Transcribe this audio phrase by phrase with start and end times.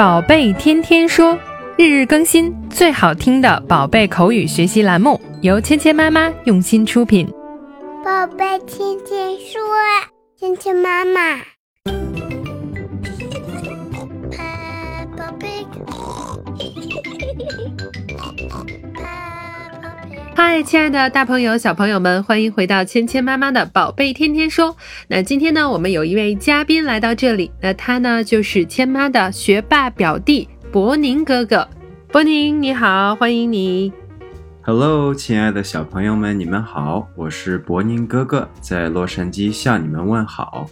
[0.00, 1.38] 宝贝天天说，
[1.76, 7.28] 日日更新，最好听的宝贝口语学习栏目，由芊芊妈妈用心出品。
[8.02, 9.60] 宝贝天天说，
[10.38, 11.36] 芊芊妈妈。
[20.42, 24.74] 嗨，亲爱的大朋友、小朋友们，欢迎回到芊芊妈妈的宝贝天天说。
[25.06, 31.68] 那今天呢，我们有一位嘉宾来到这里，那他呢就是芊妈的学霸表弟博宁哥哥。
[32.08, 33.92] 博宁你好，欢迎你。
[34.62, 40.66] Hello，亲爱的小朋友们，你们好，我是博宁哥哥，在洛杉矶向你们问好。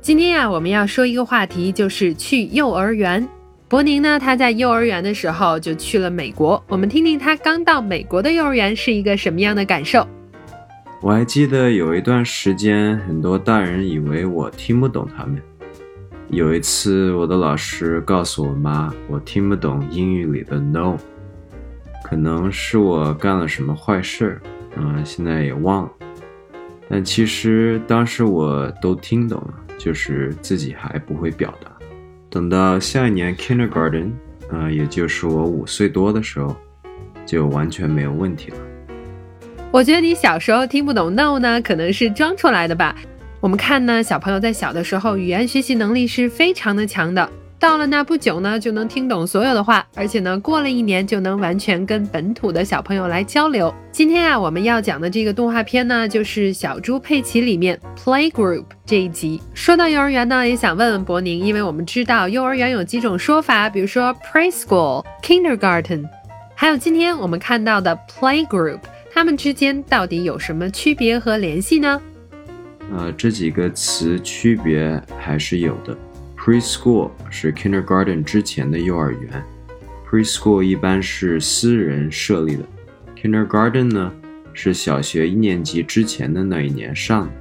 [0.00, 3.28] 今天呀，我们要说一个话题，就是去幼儿园。
[3.74, 6.62] 博宁呢，他在幼儿园的时候就去了美国。
[6.68, 10.06] 我们听听他刚到美国的幼儿园是一个什么样的感受。
[11.00, 15.42] 我还记得有一段时间，很多大人以为我听不懂他们。
[16.28, 20.96] 有一次，我的老师告诉我妈，我听不懂英语里的 “no”，
[22.04, 24.40] 可能是我干了什么坏事，
[24.76, 25.90] 嗯，现在也忘了。
[26.88, 31.72] 但其实当时我都听懂了，就是自己还不会表达。
[32.34, 34.10] 等到下一年 kindergarten，
[34.50, 36.56] 啊，也就是我五岁多的时候，
[37.24, 38.56] 就完全没有问题了。
[39.70, 42.96] 我觉得你小时候听不懂 no 呢，可能是装出来的吧。
[43.38, 47.30] 我们看呢，小朋友在小的时候，语言学习能力是非常的强的。
[47.64, 53.74] 到了那不久呢，就能听懂所有的话，而且呢，过了一年就能完全跟本土的小朋友来交流。
[53.90, 59.40] 今天啊，我们要讲的这个动画片呢，就是《小猪佩奇》里面 Playgroup 这一集。
[59.54, 66.04] 说到幼儿园呢，也想问问博宁，因为我们知道幼儿园有几种说法，比如说 Preschool、Kindergarten，
[66.54, 71.98] 还有今天我们看到的 Playgroup，它们之间到底有什么区别和联系呢？
[72.94, 75.96] 呃，这几个词区别还是有的。
[76.44, 79.42] Preschool 是 Kindergarten 之前的幼儿园
[80.06, 82.62] ，Preschool 一般是私人设立的
[83.16, 84.12] ，Kindergarten 呢
[84.52, 87.32] 是小学一年级之前的那一年上的，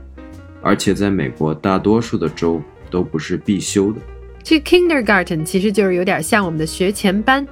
[0.62, 4.00] 而且在美国大多数的州都不是必修的。
[4.42, 7.46] 这 Kindergarten 其实就是有点像我们的学前班，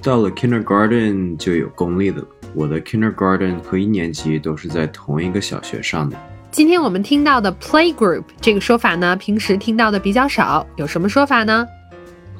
[0.00, 2.28] 到了 Kindergarten 就有公立的了。
[2.54, 6.16] 我的 Kindergarten 和一年级都是在同一个小学上的。
[6.56, 11.68] 今天我们听到的 playgroup 这个说法呢，平时听到的比较少，有什么说法呢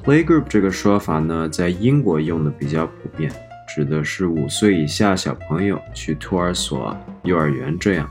[0.03, 3.31] ？playgroup 这个说法呢，在英国用的比较普遍，
[3.69, 8.09] 指的是五岁以下小朋友去托儿所、幼儿园这样。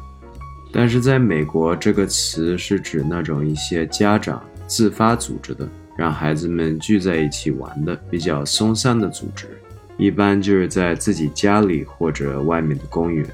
[0.72, 5.68] 但是在美国，这个词是指那种一些家长自发组织的，
[5.98, 9.60] 让孩子们聚在一起玩的比较松散的组织，
[9.98, 13.26] 一般就是在自己家里或者外面的公园。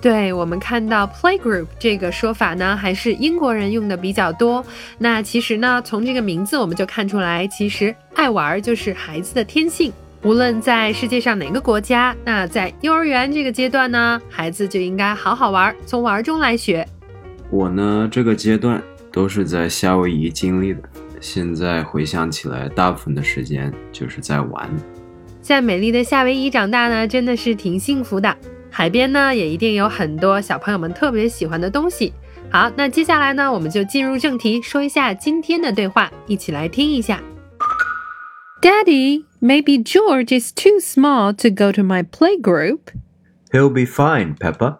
[0.00, 4.64] 对我们看到 playgroup 这个说法呢，还是英国人用的比较多。
[4.98, 9.92] 那其实呢，从这个名字我们就看出来，其实爱玩就是孩子的天性。
[10.22, 16.86] 无论在世界上哪个国家，那在幼儿园这个阶段呢，孩子就应该好好玩，从玩中来学。
[17.50, 18.82] 我呢，这个阶段
[19.12, 20.80] 都是在夏威夷经历的。
[21.20, 24.70] 现在回想起来，大部分的时间就是在玩。
[25.40, 28.36] 在美丽的夏威夷长大呢，真的是挺幸福的。
[28.78, 32.12] 海边呢，也一定有很多小朋友们特别喜欢的东西。
[32.48, 37.20] 好，那接下来呢，我们就进入正题，说一下今天的对话，一起来听一下。
[38.62, 42.78] Daddy, maybe George is too small to go to my playgroup.
[43.50, 44.78] He'll be fine, Peppa.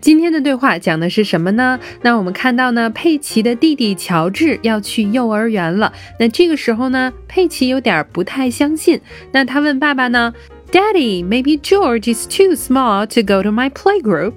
[0.00, 1.80] 今天的对话讲的是什么呢？
[2.02, 5.92] 那我们看到呢，佩奇的弟弟乔治要去幼儿园了。
[6.20, 9.00] 那这个时候呢，佩奇有点不太相信。
[9.32, 10.32] 那他问爸爸呢
[10.74, 14.32] ？Daddy, maybe George is too small to go to my playgroup.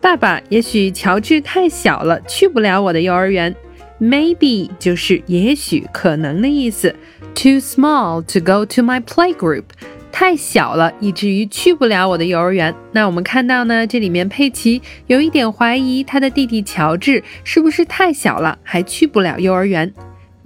[0.00, 3.52] 爸爸，也许乔治太小了，去不了我的幼儿园。
[4.00, 6.94] Maybe 就是也许、可能的意思。
[7.34, 9.64] Too small to go to my playgroup，
[10.12, 12.72] 太小了，以至于去不了我的幼儿园。
[12.92, 19.92] 那我们看到呢，这里面佩奇有一点怀疑他的弟弟乔治是不是太小了，还去不了幼儿园。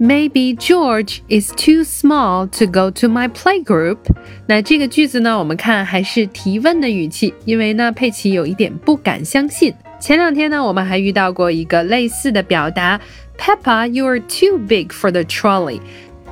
[0.03, 3.99] Maybe George is too small to go to my playgroup。
[4.45, 9.73] 那这个句子呢，我们看还是提问的语气，因为呢，佩奇有一点不敢相信。
[10.01, 12.99] 前两天呢，我们还遇到过一个类似的表达
[13.37, 15.79] ，Peppa, you are too big for the trolley。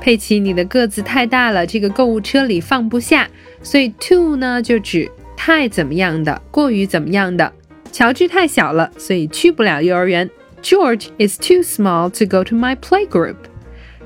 [0.01, 3.25] 佩奇，你的个子太大了，这个购物车里放不下。
[3.63, 7.49] 所以 too 呢，就指太怎么样的，过于怎么样的。
[7.89, 10.29] 乔治太小了，所以去不了幼儿园。
[10.61, 13.35] George is too small to go to my playgroup。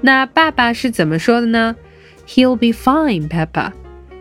[0.01, 1.75] 那爸爸是怎么说的呢
[2.27, 3.71] ？He'll be fine, Peppa。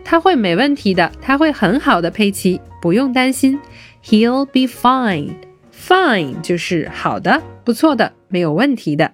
[0.03, 3.59] 他会没问题的，他会很好的，佩奇，不用担心。
[4.03, 5.35] He'll be fine.
[5.73, 9.13] Fine 就是好的、不错的、没有问题的。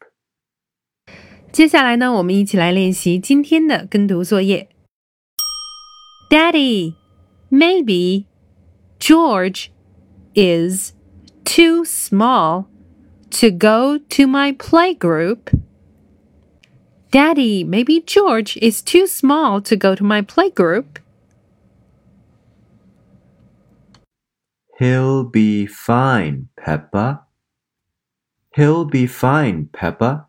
[1.52, 4.70] 接下来呢，我们一起来练习今天的跟读作业。
[6.30, 6.94] Daddy,
[7.50, 8.24] maybe
[8.98, 9.66] George
[10.34, 10.94] is
[11.46, 12.66] too small
[13.30, 15.52] to go to my playgroup.
[17.10, 21.00] Daddy, maybe George is too small to go to my playgroup.
[24.78, 27.26] He'll be fine, Peppa.
[28.56, 30.26] He'll be fine, Peppa.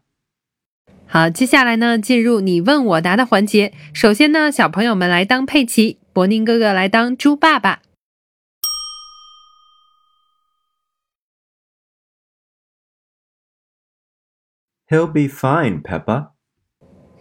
[1.08, 3.74] 好，接下来呢，进入你问我答的环节。
[3.94, 7.82] 首先呢，小朋友们来当佩奇，伯宁哥哥来当猪爸爸。
[14.90, 16.32] He'll be fine, Peppa.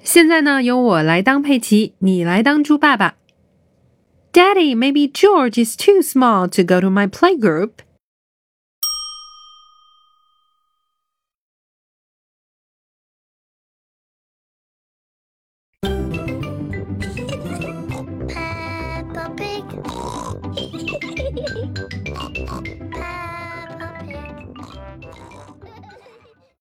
[0.02, 3.14] 现在呢，由我来当佩奇，你来当猪爸爸。
[4.32, 7.82] Daddy, maybe George is too small to go to my playgroup.
[18.28, 19.64] Peppa Pig.